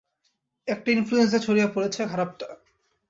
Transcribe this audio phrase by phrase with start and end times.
[0.67, 2.47] একটা ইনফ্লুয়েঞ্জা ছড়িয়ে পড়েছে, খারাপ টা।